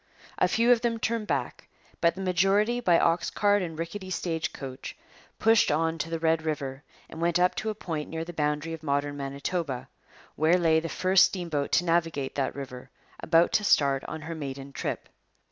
[0.39, 1.67] A few of them turned back,
[2.01, 4.97] but the majority, by ox cart and rickety stagecoach,
[5.37, 8.73] pushed on to the Red River and went up to a point near the boundary
[8.73, 9.89] of modern Manitoba,
[10.35, 14.71] where lay the first steamboat to navigate that river, about to start on her maiden
[14.73, 15.07] trip.